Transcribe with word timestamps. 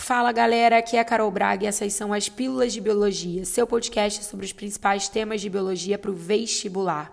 Fala 0.00 0.32
galera, 0.32 0.78
aqui 0.78 0.96
é 0.96 1.00
a 1.00 1.04
Carol 1.04 1.30
Braga 1.30 1.64
e 1.64 1.66
essas 1.68 1.92
são 1.92 2.10
as 2.10 2.26
Pílulas 2.26 2.72
de 2.72 2.80
Biologia, 2.80 3.44
seu 3.44 3.66
podcast 3.66 4.24
sobre 4.24 4.46
os 4.46 4.52
principais 4.52 5.10
temas 5.10 5.42
de 5.42 5.50
biologia 5.50 5.98
para 5.98 6.10
o 6.10 6.14
vestibular. 6.14 7.12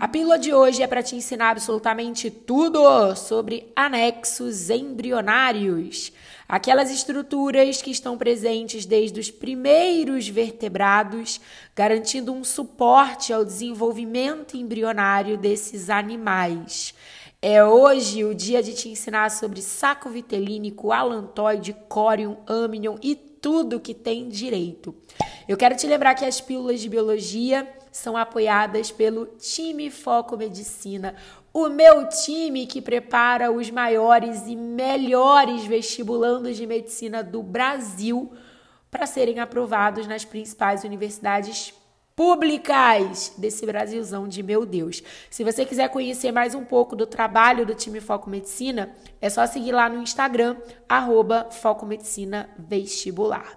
A 0.00 0.08
pílula 0.08 0.40
de 0.40 0.52
hoje 0.52 0.82
é 0.82 0.86
para 0.88 1.04
te 1.04 1.14
ensinar 1.14 1.50
absolutamente 1.50 2.28
tudo 2.28 3.14
sobre 3.14 3.72
anexos 3.76 4.70
embrionários, 4.70 6.12
aquelas 6.48 6.90
estruturas 6.90 7.80
que 7.80 7.92
estão 7.92 8.18
presentes 8.18 8.84
desde 8.84 9.20
os 9.20 9.30
primeiros 9.30 10.28
vertebrados, 10.28 11.40
garantindo 11.76 12.32
um 12.32 12.42
suporte 12.42 13.32
ao 13.32 13.44
desenvolvimento 13.44 14.56
embrionário 14.56 15.38
desses 15.38 15.88
animais. 15.88 16.92
É 17.44 17.64
hoje 17.64 18.24
o 18.24 18.32
dia 18.32 18.62
de 18.62 18.72
te 18.72 18.88
ensinar 18.88 19.28
sobre 19.28 19.60
saco 19.60 20.08
vitelínico, 20.08 20.92
alantoide, 20.92 21.74
corium, 21.88 22.36
amnion 22.46 22.96
e 23.02 23.16
tudo 23.16 23.80
que 23.80 23.92
tem 23.92 24.28
direito. 24.28 24.94
Eu 25.48 25.56
quero 25.56 25.74
te 25.74 25.84
lembrar 25.88 26.14
que 26.14 26.24
as 26.24 26.40
pílulas 26.40 26.80
de 26.80 26.88
biologia 26.88 27.68
são 27.90 28.16
apoiadas 28.16 28.92
pelo 28.92 29.26
time 29.26 29.90
Foco 29.90 30.36
Medicina, 30.36 31.16
o 31.52 31.68
meu 31.68 32.08
time 32.08 32.64
que 32.64 32.80
prepara 32.80 33.50
os 33.50 33.68
maiores 33.72 34.46
e 34.46 34.54
melhores 34.54 35.64
vestibulandos 35.64 36.56
de 36.56 36.64
medicina 36.64 37.24
do 37.24 37.42
Brasil 37.42 38.32
para 38.88 39.04
serem 39.04 39.40
aprovados 39.40 40.06
nas 40.06 40.24
principais 40.24 40.84
universidades 40.84 41.74
públicas 42.14 43.32
desse 43.38 43.64
Brasilzão 43.64 44.28
de 44.28 44.42
meu 44.42 44.66
Deus. 44.66 45.02
Se 45.30 45.44
você 45.44 45.64
quiser 45.64 45.88
conhecer 45.88 46.32
mais 46.32 46.54
um 46.54 46.64
pouco 46.64 46.94
do 46.94 47.06
trabalho 47.06 47.64
do 47.64 47.74
time 47.74 48.00
Foco 48.00 48.28
Medicina, 48.28 48.94
é 49.20 49.30
só 49.30 49.46
seguir 49.46 49.72
lá 49.72 49.88
no 49.88 50.02
Instagram, 50.02 50.56
arroba 50.88 51.48
Foco 51.50 51.86
Medicina 51.86 52.50
Vestibular. 52.58 53.56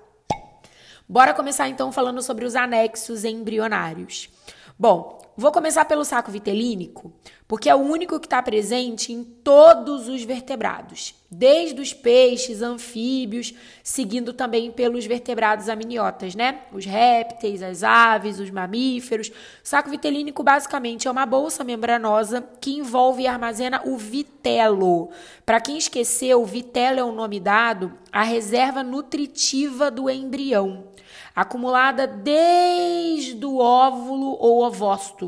Bora 1.08 1.34
começar 1.34 1.70
então 1.70 1.92
falando 1.92 2.22
sobre 2.22 2.46
os 2.46 2.56
anexos 2.56 3.24
embrionários. 3.24 4.30
Bom, 4.78 5.22
vou 5.38 5.52
começar 5.52 5.86
pelo 5.86 6.06
saco 6.06 6.32
vitelínico, 6.32 7.12
porque 7.48 7.70
é 7.70 7.76
o 7.76 7.80
único 7.80 8.20
que 8.20 8.26
está 8.26 8.42
presente 8.42 9.12
em 9.12 9.24
todos 9.24 10.08
os 10.08 10.24
vertebrados, 10.24 11.14
desde 11.30 11.82
os 11.82 11.94
peixes, 11.94 12.62
anfíbios, 12.62 13.54
seguindo 13.84 14.34
também 14.34 14.72
pelos 14.72 15.06
vertebrados 15.06 15.68
amniotas, 15.68 16.36
né? 16.36 16.62
Os 16.72 16.86
répteis, 16.86 17.62
as 17.62 17.84
aves, 17.84 18.40
os 18.40 18.50
mamíferos. 18.50 19.28
O 19.28 19.34
saco 19.62 19.90
vitelínico 19.90 20.42
basicamente 20.44 21.08
é 21.08 21.12
uma 21.12 21.26
bolsa 21.26 21.64
membranosa 21.64 22.42
que 22.62 22.72
envolve 22.72 23.24
e 23.24 23.28
armazena 23.28 23.82
o 23.86 23.98
vitelo. 23.98 25.10
Para 25.46 25.60
quem 25.60 25.78
esqueceu, 25.78 26.42
o 26.42 26.46
vitelo 26.46 27.00
é 27.00 27.04
o 27.04 27.12
nome 27.12 27.40
dado 27.40 27.94
à 28.12 28.24
reserva 28.24 28.82
nutritiva 28.82 29.92
do 29.92 30.10
embrião 30.10 30.96
acumulada 31.36 32.08
desde 32.08 33.46
o 33.46 33.58
óvulo 33.58 34.38
ou 34.40 34.64
ovócito, 34.64 35.25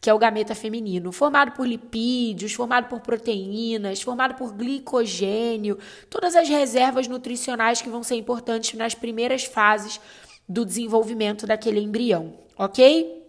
que 0.00 0.10
é 0.10 0.14
o 0.14 0.18
gameta 0.18 0.54
feminino, 0.54 1.12
formado 1.12 1.52
por 1.52 1.66
lipídios, 1.66 2.52
formado 2.52 2.88
por 2.88 3.00
proteínas, 3.00 4.02
formado 4.02 4.34
por 4.34 4.52
glicogênio, 4.52 5.78
todas 6.08 6.36
as 6.36 6.48
reservas 6.48 7.08
nutricionais 7.08 7.82
que 7.82 7.88
vão 7.88 8.02
ser 8.02 8.16
importantes 8.16 8.74
nas 8.74 8.94
primeiras 8.94 9.44
fases 9.44 10.00
do 10.48 10.64
desenvolvimento 10.64 11.46
daquele 11.46 11.80
embrião, 11.80 12.34
ok? 12.56 13.24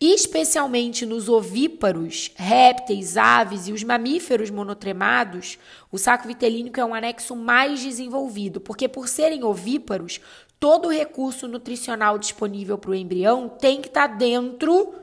Especialmente 0.00 1.04
nos 1.04 1.28
ovíparos, 1.28 2.30
répteis, 2.34 3.18
aves 3.18 3.68
e 3.68 3.72
os 3.72 3.84
mamíferos 3.84 4.48
monotremados, 4.48 5.58
o 5.92 5.98
saco 5.98 6.26
vitelínico 6.26 6.80
é 6.80 6.84
um 6.84 6.94
anexo 6.94 7.36
mais 7.36 7.80
desenvolvido, 7.82 8.62
porque 8.62 8.88
por 8.88 9.08
serem 9.08 9.44
ovíparos, 9.44 10.18
todo 10.58 10.88
o 10.88 10.90
recurso 10.90 11.46
nutricional 11.46 12.18
disponível 12.18 12.78
para 12.78 12.92
o 12.92 12.94
embrião 12.94 13.46
tem 13.46 13.82
que 13.82 13.88
estar 13.88 14.08
tá 14.08 14.14
dentro 14.14 14.94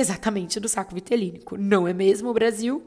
exatamente 0.00 0.60
do 0.60 0.68
saco 0.68 0.94
vitelínico, 0.94 1.56
não 1.56 1.86
é 1.86 1.92
mesmo, 1.92 2.32
Brasil? 2.32 2.82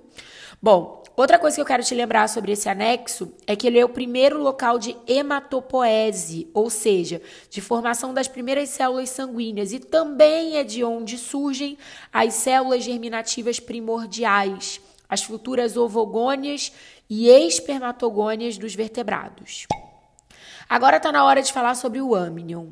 Bom, 0.61 1.03
outra 1.16 1.39
coisa 1.39 1.55
que 1.55 1.61
eu 1.61 1.66
quero 1.66 1.83
te 1.83 1.95
lembrar 1.95 2.29
sobre 2.29 2.51
esse 2.51 2.69
anexo 2.69 3.33
é 3.47 3.55
que 3.55 3.66
ele 3.66 3.79
é 3.79 3.85
o 3.85 3.89
primeiro 3.89 4.41
local 4.41 4.77
de 4.77 4.95
hematopoese, 5.07 6.47
ou 6.53 6.69
seja, 6.69 7.22
de 7.49 7.61
formação 7.61 8.13
das 8.13 8.27
primeiras 8.27 8.69
células 8.69 9.09
sanguíneas, 9.09 9.73
e 9.73 9.79
também 9.79 10.57
é 10.57 10.63
de 10.63 10.83
onde 10.83 11.17
surgem 11.17 11.77
as 12.13 12.35
células 12.35 12.83
germinativas 12.83 13.59
primordiais, 13.59 14.79
as 15.09 15.23
futuras 15.23 15.75
ovogônias 15.75 16.72
e 17.09 17.28
espermatogônias 17.28 18.57
dos 18.57 18.75
vertebrados. 18.75 19.67
Agora 20.69 20.97
está 20.97 21.11
na 21.11 21.25
hora 21.25 21.41
de 21.41 21.51
falar 21.51 21.75
sobre 21.75 21.99
o 21.99 22.16
amnion. 22.16 22.67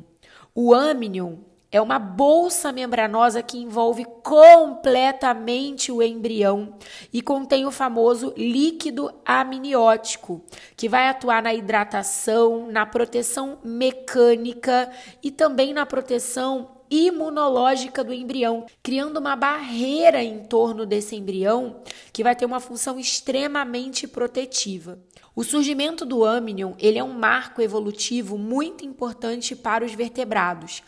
O 0.54 0.72
amnion 0.72 1.36
é 1.72 1.80
uma 1.80 1.98
bolsa 1.98 2.72
membranosa 2.72 3.42
que 3.42 3.58
envolve 3.58 4.04
completamente 4.22 5.92
o 5.92 6.02
embrião 6.02 6.74
e 7.12 7.22
contém 7.22 7.64
o 7.64 7.70
famoso 7.70 8.34
líquido 8.36 9.12
amniótico, 9.24 10.44
que 10.76 10.88
vai 10.88 11.08
atuar 11.08 11.42
na 11.42 11.54
hidratação, 11.54 12.70
na 12.70 12.84
proteção 12.84 13.58
mecânica 13.62 14.90
e 15.22 15.30
também 15.30 15.72
na 15.72 15.86
proteção 15.86 16.80
imunológica 16.90 18.02
do 18.02 18.12
embrião, 18.12 18.66
criando 18.82 19.18
uma 19.18 19.36
barreira 19.36 20.20
em 20.24 20.40
torno 20.40 20.84
desse 20.84 21.14
embrião 21.14 21.80
que 22.12 22.24
vai 22.24 22.34
ter 22.34 22.44
uma 22.44 22.58
função 22.58 22.98
extremamente 22.98 24.08
protetiva. 24.08 24.98
O 25.36 25.44
surgimento 25.44 26.04
do 26.04 26.24
amnion, 26.24 26.72
ele 26.80 26.98
é 26.98 27.04
um 27.04 27.12
marco 27.12 27.62
evolutivo 27.62 28.36
muito 28.36 28.84
importante 28.84 29.54
para 29.54 29.84
os 29.84 29.94
vertebrados. 29.94 30.82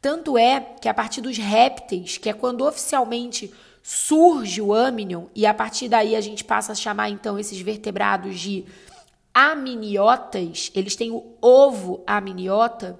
Tanto 0.00 0.36
é 0.38 0.60
que 0.80 0.88
a 0.88 0.94
partir 0.94 1.20
dos 1.20 1.36
répteis, 1.36 2.18
que 2.18 2.28
é 2.28 2.32
quando 2.32 2.66
oficialmente 2.66 3.52
surge 3.82 4.60
o 4.60 4.74
amnion, 4.74 5.26
e 5.34 5.46
a 5.46 5.54
partir 5.54 5.88
daí 5.88 6.16
a 6.16 6.20
gente 6.20 6.44
passa 6.44 6.72
a 6.72 6.74
chamar 6.74 7.08
então 7.08 7.38
esses 7.38 7.60
vertebrados 7.60 8.38
de 8.38 8.64
aminiotas, 9.32 10.70
eles 10.74 10.96
têm 10.96 11.10
o 11.10 11.24
ovo 11.40 12.02
amniota, 12.06 12.98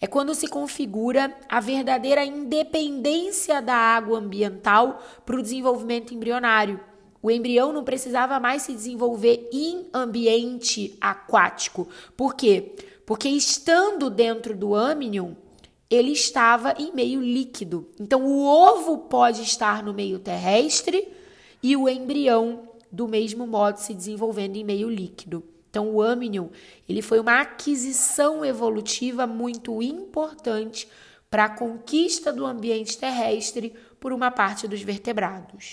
é 0.00 0.06
quando 0.06 0.34
se 0.34 0.46
configura 0.46 1.34
a 1.48 1.60
verdadeira 1.60 2.24
independência 2.24 3.60
da 3.60 3.74
água 3.74 4.18
ambiental 4.18 5.02
para 5.26 5.36
o 5.36 5.42
desenvolvimento 5.42 6.14
embrionário. 6.14 6.80
O 7.20 7.30
embrião 7.30 7.72
não 7.72 7.82
precisava 7.82 8.38
mais 8.38 8.62
se 8.62 8.72
desenvolver 8.72 9.48
em 9.52 9.86
ambiente 9.92 10.96
aquático. 11.00 11.88
Por 12.16 12.36
quê? 12.36 12.76
Porque 13.04 13.28
estando 13.28 14.08
dentro 14.08 14.56
do 14.56 14.74
amnion, 14.74 15.32
ele 15.90 16.12
estava 16.12 16.74
em 16.78 16.92
meio 16.92 17.20
líquido. 17.20 17.88
Então, 17.98 18.24
o 18.24 18.44
ovo 18.44 18.98
pode 18.98 19.42
estar 19.42 19.82
no 19.82 19.94
meio 19.94 20.18
terrestre 20.18 21.08
e 21.62 21.76
o 21.76 21.88
embrião, 21.88 22.68
do 22.90 23.08
mesmo 23.08 23.46
modo, 23.46 23.78
se 23.78 23.94
desenvolvendo 23.94 24.56
em 24.56 24.64
meio 24.64 24.88
líquido. 24.88 25.42
Então, 25.70 25.90
o 25.90 26.02
amnion 26.02 26.48
ele 26.88 27.02
foi 27.02 27.20
uma 27.20 27.40
aquisição 27.40 28.44
evolutiva 28.44 29.26
muito 29.26 29.82
importante 29.82 30.88
para 31.30 31.44
a 31.44 31.50
conquista 31.50 32.32
do 32.32 32.46
ambiente 32.46 32.96
terrestre 32.96 33.74
por 34.00 34.12
uma 34.12 34.30
parte 34.30 34.66
dos 34.66 34.80
vertebrados. 34.80 35.72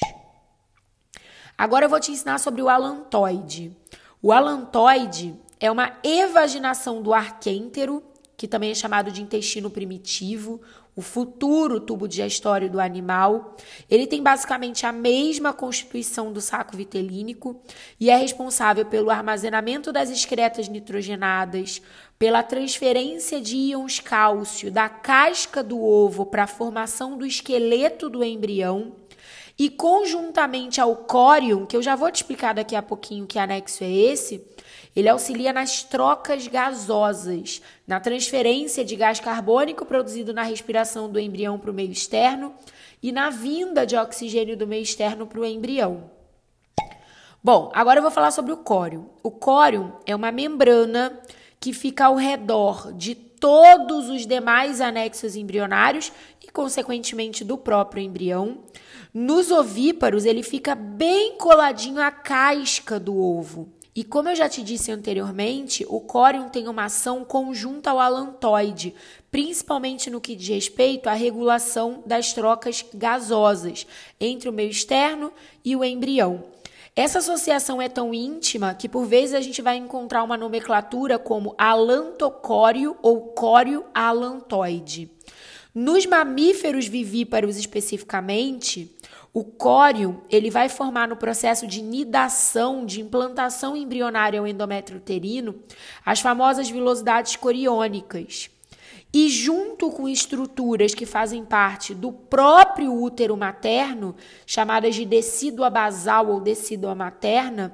Agora 1.58 1.86
eu 1.86 1.90
vou 1.90 2.00
te 2.00 2.12
ensinar 2.12 2.40
sobre 2.40 2.62
o 2.62 2.68
alantoide. 2.68 3.76
O 4.22 4.34
alantoide 4.34 5.34
é 5.60 5.72
uma 5.72 5.94
evaginação 6.04 7.02
do 7.02 7.14
arquêntero, 7.14 8.04
que 8.38 8.48
também 8.48 8.72
é 8.72 8.76
chamado 8.76 9.12
de 9.12 9.22
intestino 9.22 9.70
primitivo, 9.70 10.62
o 10.96 11.02
futuro 11.02 11.80
tubo 11.80 12.08
digestório 12.08 12.70
do 12.70 12.80
animal. 12.80 13.58
Ele 13.90 14.08
tem 14.08 14.24
basicamente 14.24 14.86
a 14.86 14.92
mesma 14.92 15.52
constituição 15.52 16.32
do 16.32 16.40
saco 16.40 16.78
vitelínico 16.78 17.62
e 18.00 18.10
é 18.10 18.16
responsável 18.16 18.86
pelo 18.86 19.10
armazenamento 19.10 19.92
das 19.92 20.10
excretas 20.10 20.70
nitrogenadas, 20.70 21.82
pela 22.18 22.42
transferência 22.42 23.42
de 23.42 23.58
íons 23.58 24.00
cálcio 24.00 24.72
da 24.72 24.88
casca 24.88 25.62
do 25.62 25.84
ovo 25.84 26.26
para 26.26 26.44
a 26.44 26.48
formação 26.48 27.18
do 27.18 27.26
esqueleto 27.26 28.10
do 28.10 28.24
embrião 28.24 29.05
e 29.58 29.70
conjuntamente 29.70 30.82
ao 30.82 30.96
córium, 30.96 31.66
que 31.66 31.76
eu 31.76 31.82
já 31.82 31.96
vou 31.96 32.12
te 32.12 32.18
explicar 32.18 32.54
daqui 32.54 32.76
a 32.76 32.82
pouquinho 32.82 33.26
que 33.26 33.40
anexo 33.40 33.84
é 33.84 33.90
esse, 33.92 34.46
ele 34.96 35.10
auxilia 35.10 35.54
nas 35.54 35.84
trocas 35.84 36.48
gasosas, 36.48 37.62
na 37.88 38.00
transferência 38.00 38.84
de 38.84 38.96
gás 38.96 39.20
carbônico 39.20 39.86
produzido 39.86 40.34
na 40.34 40.44
respiração 40.44 41.10
do 41.10 41.20
embrião 41.20 41.58
para 41.58 41.72
o 41.72 41.74
meio 41.74 41.92
externo 41.92 42.54
e 43.02 43.12
na 43.12 43.30
vinda 43.30 43.86
de 43.86 43.96
oxigênio 43.96 44.58
do 44.58 44.68
meio 44.68 44.84
externo 44.84 45.28
para 45.28 45.40
o 45.40 45.46
embrião. 45.46 46.10
Bom, 47.44 47.72
agora 47.76 48.00
eu 48.00 48.02
vou 48.02 48.12
falar 48.12 48.32
sobre 48.32 48.52
o 48.52 48.58
córium. 48.58 49.06
O 49.22 49.30
córium 49.30 49.92
é 50.06 50.16
uma 50.16 50.32
membrana 50.32 51.20
que 51.60 51.74
fica 51.74 52.06
ao 52.06 52.16
redor 52.16 52.92
de 52.94 53.16
todos 53.46 54.10
os 54.10 54.26
demais 54.26 54.82
anexos 54.82 55.36
embrionários 55.36 56.12
e, 56.44 56.52
consequentemente, 56.52 57.44
do 57.44 57.60
próprio 57.60 58.02
embrião. 58.02 58.64
Nos 59.14 59.52
ovíparos, 59.52 60.26
ele 60.26 60.42
fica 60.42 60.74
bem 60.74 61.38
coladinho 61.38 62.02
à 62.02 62.10
casca 62.10 63.00
do 63.00 63.16
ovo. 63.16 63.70
E 63.96 64.04
como 64.04 64.30
eu 64.30 64.36
já 64.36 64.50
te 64.50 64.64
disse 64.64 64.92
anteriormente, 64.92 65.86
o 65.88 66.02
córium 66.02 66.50
tem 66.50 66.68
uma 66.68 66.86
ação 66.86 67.24
conjunta 67.24 67.92
ao 67.92 68.00
alantoide, 68.00 68.96
principalmente 69.30 70.10
no 70.10 70.20
que 70.20 70.36
diz 70.36 70.48
respeito 70.48 71.08
à 71.08 71.14
regulação 71.14 72.02
das 72.04 72.34
trocas 72.34 72.84
gasosas 72.96 73.86
entre 74.20 74.50
o 74.50 74.54
meio 74.54 74.72
externo 74.72 75.32
e 75.64 75.76
o 75.76 75.84
embrião. 75.84 76.46
Essa 76.98 77.20
associação 77.20 77.82
é 77.82 77.90
tão 77.90 78.14
íntima 78.14 78.74
que 78.74 78.88
por 78.88 79.06
vezes 79.06 79.36
a 79.36 79.42
gente 79.42 79.62
vai 79.62 79.76
encontrar 79.76 80.24
uma 80.24 80.38
nomenclatura 80.38 81.20
como 81.20 81.54
alantocório 81.58 82.96
ou 83.02 83.34
cório 83.34 83.84
alantoide. 83.94 85.12
Nos 85.74 86.06
mamíferos 86.06 86.88
vivíparos 86.88 87.58
especificamente, 87.58 88.96
o 89.34 89.44
córeo, 89.44 90.22
ele 90.30 90.50
vai 90.50 90.70
formar 90.70 91.06
no 91.10 91.18
processo 91.18 91.68
de 91.68 91.82
nidação, 91.82 92.86
de 92.86 93.02
implantação 93.02 93.76
embrionária 93.76 94.40
ao 94.40 94.48
endométrio 94.48 94.98
uterino, 94.98 95.54
as 96.06 96.22
famosas 96.22 96.70
vilosidades 96.70 97.36
coriônicas. 97.36 98.50
E 99.18 99.30
junto 99.30 99.90
com 99.92 100.10
estruturas 100.10 100.94
que 100.94 101.06
fazem 101.06 101.46
parte 101.46 101.96
do 101.96 102.12
próprio 102.12 102.94
útero 102.94 103.38
materno, 103.38 104.14
chamadas 104.46 104.94
de 104.94 105.06
decídua 105.06 105.70
basal 105.70 106.28
ou 106.28 106.42
decídua 106.42 106.94
materna, 106.94 107.74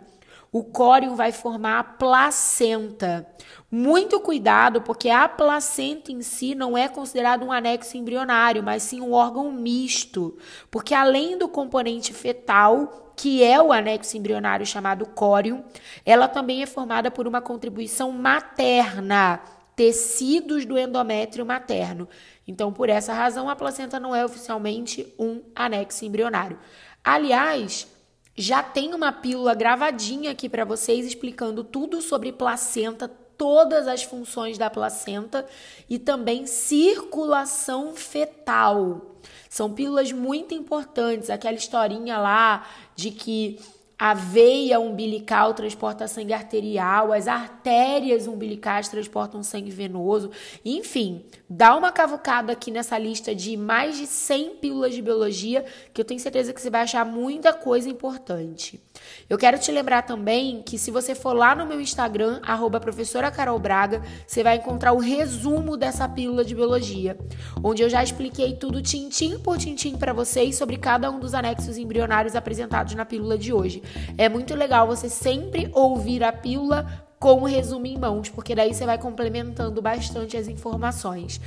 o 0.52 0.64
córeo 0.64 1.16
vai 1.16 1.32
formar 1.32 1.80
a 1.80 1.84
placenta. 1.84 3.28
Muito 3.72 4.20
cuidado, 4.20 4.84
porque 4.84 5.10
a 5.10 5.28
placenta 5.28 6.12
em 6.12 6.22
si 6.22 6.54
não 6.54 6.78
é 6.78 6.88
considerado 6.88 7.44
um 7.44 7.52
anexo 7.52 7.98
embrionário, 7.98 8.62
mas 8.62 8.84
sim 8.84 9.02
um 9.02 9.12
órgão 9.12 9.52
misto. 9.52 10.38
Porque 10.70 10.94
além 10.94 11.40
do 11.40 11.48
componente 11.48 12.14
fetal, 12.14 13.14
que 13.16 13.44
é 13.44 13.60
o 13.60 13.74
anexo 13.74 14.16
embrionário 14.16 14.64
chamado 14.64 15.08
córeo, 15.08 15.64
ela 16.06 16.28
também 16.28 16.62
é 16.62 16.68
formada 16.68 17.10
por 17.10 17.28
uma 17.28 17.42
contribuição 17.42 18.12
materna, 18.12 19.42
tecidos 19.76 20.66
do 20.66 20.78
endométrio 20.78 21.46
materno. 21.46 22.08
Então, 22.48 22.72
por 22.72 22.90
essa 22.90 23.14
razão, 23.14 23.50
a 23.50 23.56
placenta 23.56 24.00
não 24.00 24.16
é 24.16 24.26
oficialmente 24.26 25.14
um 25.18 25.42
anexo 25.56 26.06
embrionário. 26.06 26.60
Aliás, 27.04 27.88
já 28.36 28.64
tem 28.64 28.94
uma 28.94 29.12
pílula 29.12 29.54
gravadinha 29.54 30.32
aqui 30.32 30.48
para 30.48 30.66
vocês 30.66 31.06
explicando 31.06 31.64
tudo 31.64 32.02
sobre 32.02 32.32
placenta, 32.32 33.08
todas 33.08 33.88
as 33.88 34.04
funções 34.04 34.58
da 34.58 34.70
placenta 34.70 35.46
e 35.90 35.98
também 35.98 36.46
circulação 36.46 37.96
fetal. 37.96 39.18
São 39.50 39.74
pílulas 39.74 40.12
muito 40.12 40.54
importantes, 40.54 41.30
aquela 41.30 41.56
historinha 41.56 42.18
lá 42.18 42.68
de 42.96 43.12
que 43.12 43.60
a 44.02 44.16
veia 44.16 44.80
umbilical 44.80 45.54
transporta 45.54 46.08
sangue 46.08 46.34
arterial, 46.34 47.14
as 47.14 47.28
artérias 47.28 48.26
umbilicais 48.26 48.88
transportam 48.88 49.44
sangue 49.44 49.70
venoso. 49.70 50.32
Enfim, 50.66 51.24
dá 51.48 51.76
uma 51.76 51.92
cavucada 51.92 52.52
aqui 52.52 52.72
nessa 52.72 52.98
lista 52.98 53.36
de 53.36 53.56
mais 53.56 53.98
de 53.98 54.08
100 54.08 54.56
pílulas 54.56 54.96
de 54.96 55.04
biologia, 55.04 55.64
que 55.94 56.02
eu 56.02 56.06
tenho 56.06 56.20
certeza 56.20 56.52
que 56.52 56.60
você 56.60 56.72
vai 56.72 56.82
achar 56.82 57.06
muita 57.06 57.54
coisa 57.54 57.88
importante. 57.88 58.82
Eu 59.30 59.38
quero 59.38 59.60
te 59.60 59.72
lembrar 59.72 60.02
também 60.02 60.64
que 60.64 60.80
se 60.80 60.90
você 60.90 61.14
for 61.14 61.34
lá 61.34 61.54
no 61.54 61.68
meu 61.68 61.80
Instagram, 61.80 62.40
arroba 62.42 62.80
professora 62.80 63.30
Carol 63.30 63.60
Braga, 63.60 64.02
você 64.26 64.42
vai 64.42 64.58
encontrar 64.58 64.94
o 64.94 64.98
resumo 64.98 65.78
dessa 65.78 66.10
pílula 66.10 66.44
de 66.44 66.56
biologia, 66.56 67.18
onde 67.64 67.84
eu 67.84 67.90
já 67.90 68.04
expliquei 68.04 68.56
tudo 68.56 68.82
tintim 68.82 69.38
por 69.38 69.60
tintim 69.60 69.96
para 69.96 70.12
vocês 70.12 70.56
sobre 70.56 70.78
cada 70.78 71.10
um 71.12 71.20
dos 71.20 71.36
anexos 71.36 71.78
embrionários 71.78 72.36
apresentados 72.36 72.96
na 72.96 73.06
pílula 73.06 73.38
de 73.38 73.54
hoje. 73.54 73.82
É 74.18 74.28
muito 74.30 74.56
legal 74.56 74.88
você 74.88 75.10
sempre 75.10 75.70
ouvir 75.74 76.24
a 76.24 76.32
pílula 76.32 76.86
com 77.20 77.42
o 77.42 77.46
resumo 77.46 77.86
em 77.86 77.98
mãos, 77.98 78.30
porque 78.30 78.56
daí 78.56 78.74
você 78.74 78.86
vai 78.86 78.98
complementando 78.98 79.82
bastante 79.82 80.36
as 80.36 80.48
informações. 80.48 81.40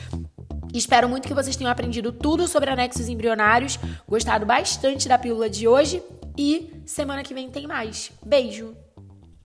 Espero 0.73 1.09
muito 1.09 1.29
que 1.29 1.35
vocês 1.35 1.57
tenham 1.57 1.71
aprendido 1.71 2.13
tudo 2.13 2.49
sobre 2.49 2.71
anexos 2.71 3.09
embrionários, 3.09 3.79
gostado 4.09 4.45
bastante 4.45 5.09
da 5.09 5.19
pílula 5.19 5.49
de 5.49 5.69
hoje 5.69 6.03
e 6.37 6.73
semana 6.85 7.23
que 7.23 7.35
vem 7.35 7.49
tem 7.49 7.67
mais. 7.67 8.11
Beijo! 8.25 8.84